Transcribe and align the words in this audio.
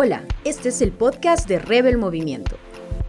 Hola, 0.00 0.24
este 0.44 0.68
es 0.68 0.80
el 0.80 0.92
podcast 0.92 1.48
de 1.48 1.58
Rebel 1.58 1.98
Movimiento, 1.98 2.56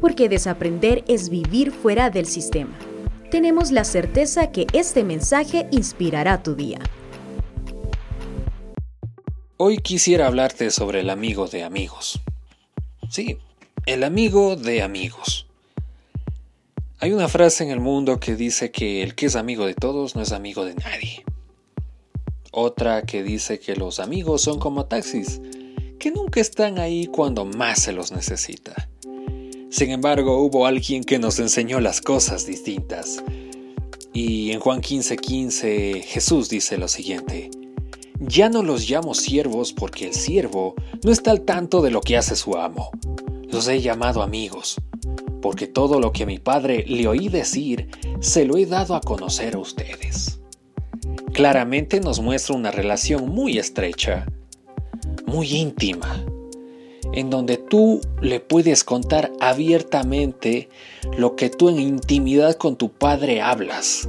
porque 0.00 0.30
desaprender 0.30 1.04
es 1.08 1.28
vivir 1.28 1.72
fuera 1.72 2.08
del 2.08 2.24
sistema. 2.24 2.74
Tenemos 3.30 3.70
la 3.70 3.84
certeza 3.84 4.50
que 4.50 4.66
este 4.72 5.04
mensaje 5.04 5.68
inspirará 5.72 6.42
tu 6.42 6.54
día. 6.54 6.78
Hoy 9.58 9.76
quisiera 9.76 10.26
hablarte 10.26 10.70
sobre 10.70 11.00
el 11.00 11.10
amigo 11.10 11.48
de 11.48 11.64
amigos. 11.64 12.22
Sí, 13.10 13.36
el 13.84 14.02
amigo 14.02 14.56
de 14.56 14.80
amigos. 14.80 15.46
Hay 16.98 17.12
una 17.12 17.28
frase 17.28 17.62
en 17.62 17.72
el 17.72 17.80
mundo 17.80 18.18
que 18.20 18.36
dice 18.36 18.70
que 18.70 19.02
el 19.02 19.14
que 19.14 19.26
es 19.26 19.36
amigo 19.36 19.66
de 19.66 19.74
todos 19.74 20.16
no 20.16 20.22
es 20.22 20.32
amigo 20.32 20.64
de 20.64 20.76
nadie. 20.76 21.26
Otra 22.52 23.02
que 23.02 23.22
dice 23.22 23.60
que 23.60 23.76
los 23.76 24.00
amigos 24.00 24.40
son 24.40 24.58
como 24.58 24.86
taxis, 24.86 25.42
que 26.00 26.10
nunca 26.10 26.40
están 26.40 26.78
ahí 26.78 27.06
cuando 27.06 27.44
más 27.44 27.82
se 27.82 27.92
los 27.92 28.10
necesita. 28.10 28.88
Sin 29.68 29.90
embargo, 29.90 30.38
hubo 30.38 30.66
alguien 30.66 31.04
que 31.04 31.18
nos 31.18 31.38
enseñó 31.38 31.78
las 31.78 32.00
cosas 32.00 32.46
distintas. 32.46 33.22
Y 34.12 34.50
en 34.50 34.60
Juan 34.60 34.80
15:15 34.80 36.02
Jesús 36.02 36.48
dice 36.48 36.78
lo 36.78 36.88
siguiente, 36.88 37.50
Ya 38.18 38.48
no 38.48 38.62
los 38.62 38.88
llamo 38.88 39.14
siervos 39.14 39.72
porque 39.72 40.06
el 40.06 40.14
siervo 40.14 40.74
no 41.04 41.12
está 41.12 41.30
al 41.30 41.42
tanto 41.42 41.80
de 41.82 41.90
lo 41.90 42.00
que 42.00 42.16
hace 42.16 42.34
su 42.34 42.56
amo. 42.56 42.90
Los 43.48 43.68
he 43.68 43.80
llamado 43.80 44.22
amigos, 44.22 44.76
porque 45.42 45.66
todo 45.66 46.00
lo 46.00 46.12
que 46.12 46.24
a 46.24 46.26
mi 46.26 46.38
Padre 46.38 46.84
le 46.86 47.06
oí 47.06 47.28
decir, 47.28 47.88
se 48.20 48.44
lo 48.44 48.56
he 48.56 48.66
dado 48.66 48.94
a 48.94 49.00
conocer 49.00 49.54
a 49.54 49.58
ustedes. 49.58 50.40
Claramente 51.32 52.00
nos 52.00 52.20
muestra 52.20 52.56
una 52.56 52.70
relación 52.70 53.28
muy 53.28 53.58
estrecha 53.58 54.26
muy 55.30 55.54
íntima, 55.54 56.24
en 57.12 57.30
donde 57.30 57.56
tú 57.56 58.00
le 58.20 58.40
puedes 58.40 58.84
contar 58.84 59.32
abiertamente 59.40 60.68
lo 61.16 61.36
que 61.36 61.50
tú 61.50 61.68
en 61.68 61.78
intimidad 61.78 62.56
con 62.56 62.76
tu 62.76 62.90
padre 62.90 63.40
hablas. 63.40 64.08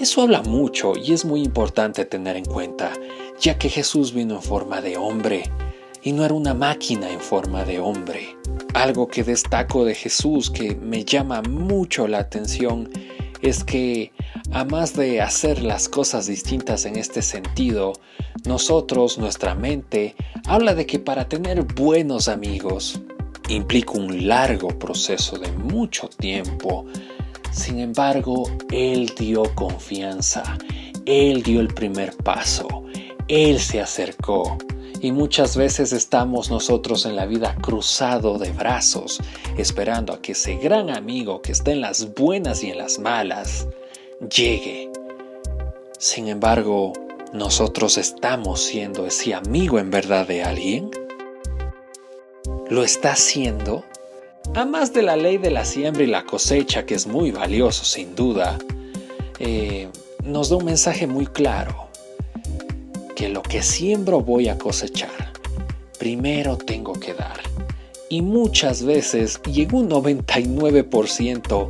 Eso 0.00 0.22
habla 0.22 0.42
mucho 0.42 0.94
y 0.96 1.12
es 1.12 1.24
muy 1.24 1.42
importante 1.42 2.04
tener 2.04 2.36
en 2.36 2.44
cuenta, 2.44 2.92
ya 3.40 3.58
que 3.58 3.68
Jesús 3.68 4.12
vino 4.12 4.36
en 4.36 4.42
forma 4.42 4.80
de 4.80 4.96
hombre 4.96 5.44
y 6.02 6.12
no 6.12 6.24
era 6.24 6.34
una 6.34 6.54
máquina 6.54 7.10
en 7.10 7.20
forma 7.20 7.64
de 7.64 7.78
hombre. 7.78 8.36
Algo 8.74 9.06
que 9.06 9.22
destaco 9.22 9.84
de 9.84 9.94
Jesús 9.94 10.50
que 10.50 10.74
me 10.74 11.04
llama 11.04 11.42
mucho 11.42 12.08
la 12.08 12.18
atención 12.18 12.90
es 13.42 13.62
que, 13.62 14.12
a 14.52 14.64
más 14.64 14.94
de 14.94 15.22
hacer 15.22 15.62
las 15.62 15.88
cosas 15.88 16.26
distintas 16.26 16.84
en 16.84 16.96
este 16.96 17.22
sentido, 17.22 17.94
nosotros, 18.44 19.16
nuestra 19.16 19.54
mente, 19.54 20.14
habla 20.46 20.74
de 20.74 20.84
que 20.84 20.98
para 20.98 21.26
tener 21.26 21.62
buenos 21.62 22.28
amigos 22.28 23.00
implica 23.48 23.92
un 23.92 24.28
largo 24.28 24.68
proceso 24.68 25.38
de 25.38 25.50
mucho 25.52 26.08
tiempo. 26.08 26.84
Sin 27.50 27.78
embargo, 27.78 28.44
Él 28.70 29.12
dio 29.18 29.42
confianza, 29.54 30.58
Él 31.06 31.42
dio 31.42 31.60
el 31.60 31.68
primer 31.68 32.14
paso, 32.16 32.84
Él 33.28 33.58
se 33.58 33.80
acercó. 33.80 34.58
Y 35.00 35.12
muchas 35.12 35.56
veces 35.56 35.92
estamos 35.92 36.50
nosotros 36.50 37.06
en 37.06 37.16
la 37.16 37.26
vida 37.26 37.56
cruzado 37.56 38.38
de 38.38 38.52
brazos, 38.52 39.18
esperando 39.56 40.12
a 40.12 40.20
que 40.20 40.32
ese 40.32 40.56
gran 40.56 40.90
amigo 40.90 41.42
que 41.42 41.52
está 41.52 41.72
en 41.72 41.80
las 41.80 42.14
buenas 42.14 42.62
y 42.62 42.70
en 42.70 42.78
las 42.78 43.00
malas 43.00 43.66
llegue. 44.30 44.90
Sin 45.98 46.28
embargo, 46.28 46.92
¿nosotros 47.32 47.98
estamos 47.98 48.62
siendo 48.62 49.06
ese 49.06 49.34
amigo 49.34 49.78
en 49.78 49.90
verdad 49.90 50.26
de 50.26 50.42
alguien? 50.42 50.90
¿Lo 52.68 52.82
está 52.82 53.12
haciendo? 53.12 53.84
A 54.54 54.64
más 54.64 54.92
de 54.92 55.02
la 55.02 55.16
ley 55.16 55.38
de 55.38 55.50
la 55.50 55.64
siembra 55.64 56.02
y 56.02 56.06
la 56.06 56.24
cosecha, 56.24 56.84
que 56.84 56.94
es 56.94 57.06
muy 57.06 57.30
valioso 57.30 57.84
sin 57.84 58.14
duda, 58.14 58.58
eh, 59.38 59.88
nos 60.24 60.50
da 60.50 60.56
un 60.56 60.64
mensaje 60.64 61.06
muy 61.06 61.26
claro 61.26 61.82
lo 63.28 63.42
que 63.42 63.62
siembro 63.62 64.20
voy 64.20 64.48
a 64.48 64.58
cosechar. 64.58 65.32
Primero 65.98 66.56
tengo 66.56 66.92
que 66.94 67.14
dar. 67.14 67.40
Y 68.08 68.22
muchas 68.22 68.82
veces, 68.82 69.40
y 69.46 69.62
en 69.62 69.74
un 69.74 69.88
99%, 69.88 71.66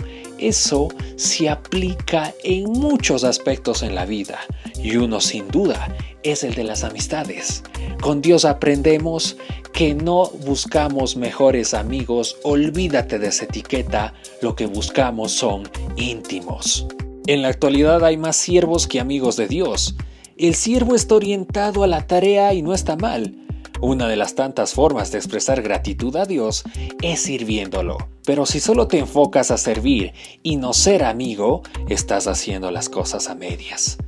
eso 0.48 0.88
se 1.16 1.48
aplica 1.48 2.32
en 2.44 2.64
muchos 2.64 3.25
aspectos 3.25 3.82
en 3.82 3.94
la 3.94 4.04
vida. 4.04 4.38
Y 4.82 4.97
uno 4.97 5.20
sin 5.20 5.48
duda 5.48 5.94
es 6.22 6.44
el 6.44 6.54
de 6.54 6.64
las 6.64 6.84
amistades. 6.84 7.62
Con 8.00 8.20
Dios 8.20 8.44
aprendemos 8.44 9.36
que 9.72 9.94
no 9.94 10.31
buscamos 10.44 11.16
mejores 11.16 11.75
amigos, 11.75 12.36
olvídate 12.42 13.19
de 13.19 13.28
esa 13.28 13.44
etiqueta, 13.44 14.14
lo 14.41 14.54
que 14.54 14.66
buscamos 14.66 15.32
son 15.32 15.69
íntimos. 15.97 16.86
En 17.26 17.42
la 17.42 17.48
actualidad 17.48 18.04
hay 18.04 18.16
más 18.16 18.36
siervos 18.36 18.86
que 18.86 19.00
amigos 19.00 19.36
de 19.36 19.47
Dios, 19.47 19.94
el 20.36 20.54
siervo 20.54 20.94
está 20.94 21.14
orientado 21.14 21.84
a 21.84 21.86
la 21.86 22.06
tarea 22.06 22.52
y 22.54 22.62
no 22.62 22.75
está 22.75 22.97
mal. 22.97 23.41
Una 23.82 24.06
de 24.06 24.15
las 24.15 24.37
tantas 24.37 24.75
formas 24.75 25.10
de 25.10 25.19
expresar 25.19 25.60
gratitud 25.60 26.15
a 26.15 26.25
Dios 26.25 26.62
es 27.03 27.20
sirviéndolo. 27.20 27.98
Pero 28.25 28.47
si 28.47 28.60
solo 28.60 28.87
te 28.87 29.00
enfocas 29.00 29.50
a 29.50 29.59
servir 29.59 30.12
y 30.44 30.54
no 30.54 30.72
ser 30.72 31.03
amigo, 31.03 31.62
estás 31.88 32.28
haciendo 32.28 32.70
las 32.70 32.88
cosas 32.88 33.28
a 33.28 33.34
medias. 33.34 33.98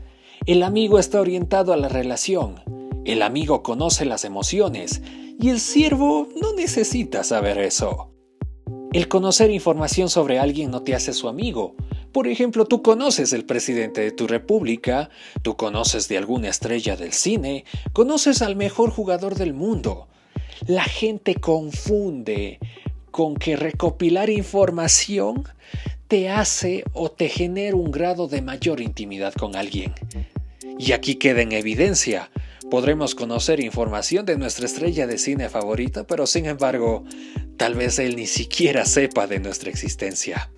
El 0.47 0.63
amigo 0.63 1.01
está 1.01 1.21
orientado 1.21 1.73
a 1.73 1.77
la 1.77 1.89
relación. 1.89 2.63
El 3.05 3.21
amigo 3.21 3.65
conoce 3.65 4.05
las 4.05 4.25
emociones 4.25 5.03
y 5.41 5.49
el 5.49 5.59
siervo 5.59 6.29
no 6.41 6.55
necesita 6.55 7.25
saber 7.25 7.59
eso. 7.59 8.13
El 8.93 9.09
conocer 9.09 9.51
información 9.51 10.09
sobre 10.09 10.39
alguien 10.39 10.71
no 10.71 10.83
te 10.83 10.95
hace 10.95 11.13
su 11.13 11.27
amigo, 11.27 11.75
por 12.15 12.29
ejemplo, 12.29 12.65
tú 12.65 12.81
conoces 12.81 13.33
el 13.33 13.45
presidente 13.45 14.01
de 14.01 14.13
tu 14.13 14.29
república, 14.29 15.11
tú 15.43 15.57
conoces 15.57 16.07
de 16.07 16.17
alguna 16.17 16.49
estrella 16.49 16.95
del 16.95 17.13
cine, 17.13 17.65
conoces 17.93 18.41
al 18.41 18.55
mejor 18.55 18.91
jugador 18.91 19.35
del 19.35 19.53
mundo. 19.53 20.07
La 20.69 20.85
gente 20.85 21.35
confunde 21.35 22.61
con 23.11 23.35
que 23.35 23.57
recopilar 23.57 24.31
información 24.31 25.43
te 26.07 26.31
hace 26.31 26.85
o 26.93 27.11
te 27.11 27.29
genera 27.29 27.75
un 27.75 27.91
grado 27.91 28.29
de 28.29 28.43
mayor 28.43 28.81
intimidad 28.81 29.35
con 29.35 29.57
alguien. 29.57 29.93
Y 30.79 30.93
aquí 30.93 31.17
queda 31.17 31.43
en 31.43 31.51
evidencia. 31.51 32.31
Podremos 32.71 33.17
conocer 33.17 33.59
información 33.59 34.25
de 34.25 34.39
nuestra 34.39 34.67
estrella 34.67 35.09
de 35.09 35.19
cine 35.19 35.49
favorita, 35.49 36.07
pero 36.07 36.29
sin 36.29 36.47
embargo, 36.47 37.03
tal 37.57 37.75
vez 37.75 37.99
él 37.99 38.15
ni 38.15 38.29
siquiera 38.29 38.85
sepa 38.85 39.27
de 39.27 39.41
nuestra 39.41 39.69
existencia. 39.69 40.49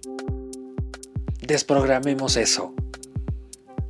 Desprogramemos 1.47 2.37
eso. 2.37 2.75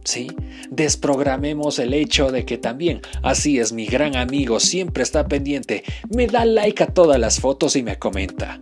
¿Sí? 0.04 0.28
Desprogramemos 0.70 1.78
el 1.78 1.94
hecho 1.94 2.30
de 2.30 2.44
que 2.44 2.58
también, 2.58 3.00
así 3.22 3.58
es, 3.58 3.72
mi 3.72 3.86
gran 3.86 4.14
amigo 4.14 4.60
siempre 4.60 5.02
está 5.02 5.26
pendiente, 5.26 5.82
me 6.14 6.26
da 6.26 6.44
like 6.44 6.82
a 6.82 6.86
todas 6.86 7.18
las 7.18 7.40
fotos 7.40 7.74
y 7.74 7.82
me 7.82 7.98
comenta. 7.98 8.60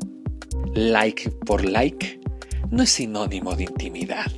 Like 0.74 1.30
por 1.44 1.64
like 1.64 2.20
no 2.70 2.82
es 2.82 2.90
sinónimo 2.90 3.54
de 3.56 3.64
intimidad. 3.64 4.30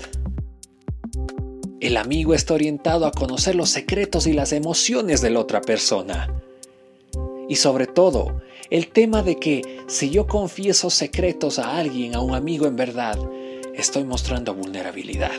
El 1.81 1.97
amigo 1.97 2.35
está 2.35 2.55
orientado 2.55 3.07
a 3.07 3.13
conocer 3.13 3.55
los 3.55 3.69
secretos 3.71 4.27
y 4.27 4.33
las 4.33 4.53
emociones 4.53 5.21
de 5.21 5.31
la 5.31 5.41
otra 5.41 5.61
persona. 5.61 6.29
Y 7.49 7.57
sobre 7.57 7.87
todo, 7.87 8.41
el 8.71 8.89
tema 8.89 9.23
de 9.23 9.37
que 9.37 9.85
si 9.87 10.11
yo 10.11 10.27
confieso 10.27 10.91
secretos 10.91 11.59
a 11.59 11.77
alguien, 11.77 12.15
a 12.15 12.21
un 12.21 12.35
amigo 12.35 12.67
en 12.67 12.77
verdad, 12.77 13.19
estoy 13.77 14.05
mostrando 14.05 14.55
vulnerabilidad. 14.55 15.39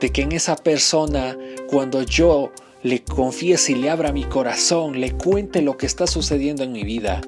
De 0.00 0.10
que 0.10 0.22
en 0.22 0.32
esa 0.32 0.56
persona, 0.56 1.36
cuando 1.68 2.02
yo 2.02 2.52
le 2.82 3.04
confiese 3.04 3.72
y 3.72 3.74
le 3.76 3.90
abra 3.90 4.12
mi 4.12 4.24
corazón, 4.24 5.00
le 5.00 5.12
cuente 5.12 5.62
lo 5.62 5.76
que 5.76 5.86
está 5.86 6.06
sucediendo 6.06 6.62
en 6.62 6.72
mi 6.72 6.84
vida, 6.84 7.20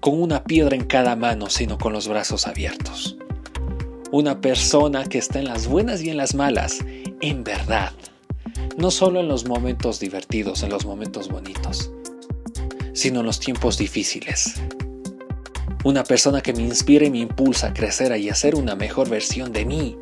con 0.00 0.20
una 0.20 0.44
piedra 0.44 0.76
en 0.76 0.84
cada 0.84 1.16
mano, 1.16 1.48
sino 1.48 1.78
con 1.78 1.92
los 1.92 2.08
brazos 2.08 2.46
abiertos. 2.46 3.16
Una 4.10 4.40
persona 4.40 5.04
que 5.04 5.18
está 5.18 5.38
en 5.38 5.46
las 5.46 5.66
buenas 5.66 6.02
y 6.02 6.10
en 6.10 6.16
las 6.16 6.34
malas, 6.34 6.78
en 7.20 7.44
verdad. 7.44 7.92
No 8.76 8.90
solo 8.90 9.20
en 9.20 9.28
los 9.28 9.46
momentos 9.46 10.00
divertidos, 10.00 10.62
en 10.62 10.70
los 10.70 10.86
momentos 10.86 11.28
bonitos, 11.28 11.90
sino 12.92 13.20
en 13.20 13.26
los 13.26 13.40
tiempos 13.40 13.76
difíciles. 13.76 14.54
Una 15.84 16.02
persona 16.02 16.40
que 16.40 16.52
me 16.52 16.62
inspire 16.62 17.06
y 17.06 17.10
me 17.10 17.18
impulsa 17.18 17.68
a 17.68 17.72
crecer 17.72 18.16
y 18.18 18.28
a 18.28 18.34
ser 18.34 18.56
una 18.56 18.74
mejor 18.74 19.08
versión 19.08 19.52
de 19.52 19.64
mí. 19.64 19.96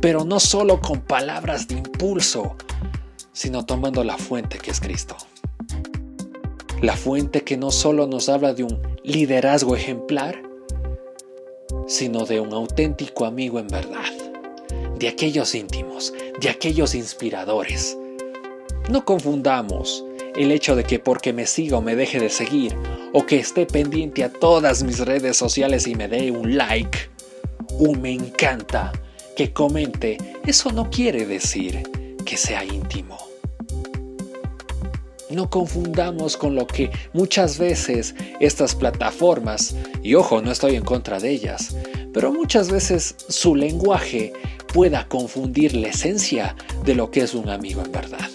Pero 0.00 0.24
no 0.24 0.38
solo 0.38 0.80
con 0.80 1.00
palabras 1.00 1.66
de 1.68 1.76
impulso, 1.76 2.56
sino 3.32 3.64
tomando 3.64 4.04
la 4.04 4.18
fuente 4.18 4.58
que 4.58 4.70
es 4.70 4.80
Cristo. 4.80 5.16
La 6.82 6.96
fuente 6.96 7.42
que 7.42 7.56
no 7.56 7.70
solo 7.70 8.06
nos 8.06 8.28
habla 8.28 8.54
de 8.54 8.64
un 8.64 8.78
liderazgo 9.02 9.76
ejemplar, 9.76 10.42
sino 11.86 12.26
de 12.26 12.40
un 12.40 12.52
auténtico 12.52 13.24
amigo 13.24 13.58
en 13.58 13.68
verdad, 13.68 14.12
de 14.98 15.08
aquellos 15.08 15.54
íntimos, 15.54 16.12
de 16.40 16.50
aquellos 16.50 16.94
inspiradores. 16.94 17.96
No 18.90 19.04
confundamos 19.04 20.04
el 20.36 20.50
hecho 20.52 20.76
de 20.76 20.84
que 20.84 20.98
porque 20.98 21.32
me 21.32 21.46
siga 21.46 21.78
o 21.78 21.82
me 21.82 21.96
deje 21.96 22.18
de 22.18 22.30
seguir, 22.30 22.76
o 23.12 23.26
que 23.26 23.38
esté 23.38 23.66
pendiente 23.66 24.24
a 24.24 24.32
todas 24.32 24.82
mis 24.82 24.98
redes 25.00 25.36
sociales 25.36 25.86
y 25.86 25.94
me 25.94 26.08
dé 26.08 26.30
un 26.30 26.56
like, 26.56 26.98
un 27.78 28.00
me 28.00 28.12
encanta, 28.12 28.92
que 29.36 29.52
comente, 29.52 30.18
eso 30.46 30.70
no 30.72 30.90
quiere 30.90 31.26
decir 31.26 31.82
que 32.24 32.36
sea 32.36 32.64
íntimo. 32.64 33.18
No 35.30 35.48
confundamos 35.48 36.36
con 36.36 36.54
lo 36.54 36.66
que 36.66 36.90
muchas 37.14 37.58
veces 37.58 38.14
estas 38.40 38.74
plataformas, 38.74 39.74
y 40.02 40.14
ojo, 40.14 40.42
no 40.42 40.52
estoy 40.52 40.76
en 40.76 40.84
contra 40.84 41.18
de 41.18 41.30
ellas, 41.30 41.74
pero 42.12 42.32
muchas 42.32 42.70
veces 42.70 43.14
su 43.28 43.54
lenguaje 43.54 44.32
pueda 44.72 45.08
confundir 45.08 45.74
la 45.74 45.88
esencia 45.88 46.54
de 46.84 46.94
lo 46.94 47.10
que 47.10 47.20
es 47.20 47.34
un 47.34 47.48
amigo 47.48 47.82
en 47.82 47.92
verdad. 47.92 48.28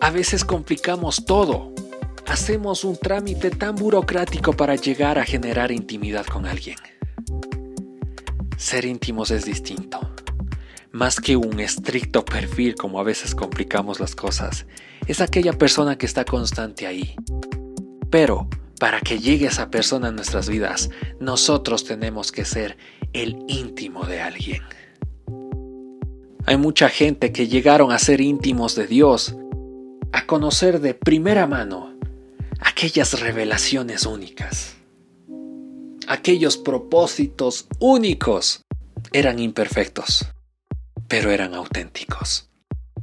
A 0.00 0.10
veces 0.10 0.46
complicamos 0.46 1.26
todo. 1.26 1.74
Hacemos 2.26 2.84
un 2.84 2.96
trámite 2.96 3.50
tan 3.50 3.76
burocrático 3.76 4.54
para 4.54 4.74
llegar 4.74 5.18
a 5.18 5.24
generar 5.24 5.70
intimidad 5.70 6.24
con 6.24 6.46
alguien. 6.46 6.78
Ser 8.56 8.86
íntimos 8.86 9.30
es 9.30 9.44
distinto. 9.44 10.00
Más 10.90 11.20
que 11.20 11.36
un 11.36 11.60
estricto 11.60 12.24
perfil 12.24 12.76
como 12.76 12.98
a 12.98 13.02
veces 13.02 13.34
complicamos 13.34 14.00
las 14.00 14.14
cosas, 14.14 14.64
es 15.06 15.20
aquella 15.20 15.52
persona 15.52 15.98
que 15.98 16.06
está 16.06 16.24
constante 16.24 16.86
ahí. 16.86 17.14
Pero, 18.08 18.48
para 18.78 19.00
que 19.00 19.18
llegue 19.18 19.48
esa 19.48 19.70
persona 19.70 20.08
a 20.08 20.12
nuestras 20.12 20.48
vidas, 20.48 20.88
nosotros 21.20 21.84
tenemos 21.84 22.32
que 22.32 22.46
ser 22.46 22.78
el 23.12 23.36
íntimo 23.48 24.06
de 24.06 24.22
alguien. 24.22 24.62
Hay 26.46 26.56
mucha 26.56 26.88
gente 26.88 27.32
que 27.32 27.48
llegaron 27.48 27.92
a 27.92 27.98
ser 27.98 28.22
íntimos 28.22 28.74
de 28.74 28.86
Dios 28.86 29.36
a 30.12 30.26
conocer 30.26 30.80
de 30.80 30.94
primera 30.94 31.46
mano 31.46 31.94
aquellas 32.60 33.20
revelaciones 33.20 34.06
únicas, 34.06 34.76
aquellos 36.06 36.56
propósitos 36.56 37.66
únicos. 37.78 38.64
Eran 39.12 39.38
imperfectos, 39.38 40.26
pero 41.08 41.30
eran 41.30 41.54
auténticos. 41.54 42.50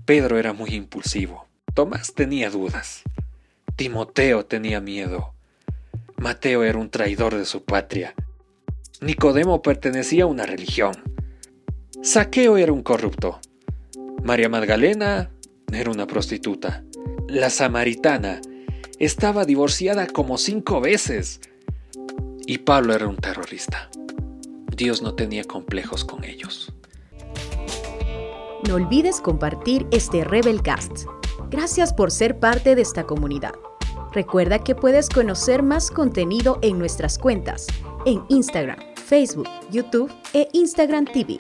Pedro 0.06 0.38
era 0.38 0.54
muy 0.54 0.70
impulsivo, 0.70 1.48
Tomás 1.74 2.14
tenía 2.14 2.50
dudas, 2.50 3.04
Timoteo 3.76 4.46
tenía 4.46 4.80
miedo, 4.80 5.34
Mateo 6.16 6.64
era 6.64 6.80
un 6.80 6.90
traidor 6.90 7.36
de 7.36 7.46
su 7.46 7.66
patria, 7.66 8.16
Nicodemo 9.02 9.62
pertenecía 9.62 10.24
a 10.24 10.28
una 10.28 10.46
religión, 10.46 10.94
Saqueo 12.02 12.56
era 12.58 12.72
un 12.72 12.84
corrupto, 12.84 13.40
María 14.24 14.48
Magdalena 14.48 15.30
era 15.74 15.92
una 15.92 16.08
prostituta, 16.08 16.84
la 17.28 17.50
samaritana 17.50 18.42
estaba 19.00 19.46
divorciada 19.46 20.08
como 20.08 20.38
cinco 20.38 20.82
veces. 20.82 21.42
Y 22.46 22.60
Pablo 22.60 22.94
era 22.94 23.08
un 23.08 23.18
terrorista. 23.18 23.90
Dios 24.76 25.02
no 25.02 25.16
tenía 25.16 25.44
complejos 25.44 26.06
con 26.06 26.24
ellos. 26.24 26.74
No 28.68 28.76
olvides 28.76 29.22
compartir 29.22 29.86
este 29.92 30.24
Rebelcast. 30.24 31.06
Gracias 31.50 31.94
por 31.94 32.12
ser 32.12 32.40
parte 32.40 32.76
de 32.76 32.82
esta 32.82 33.04
comunidad. 33.04 33.54
Recuerda 34.14 34.60
que 34.60 34.76
puedes 34.76 35.10
conocer 35.10 35.64
más 35.64 35.92
contenido 35.92 36.60
en 36.62 36.80
nuestras 36.80 37.18
cuentas 37.18 37.68
en 38.06 38.24
Instagram, 38.30 38.80
Facebook, 38.96 39.50
YouTube 39.70 40.12
e 40.34 40.48
Instagram 40.54 41.06
TV. 41.06 41.40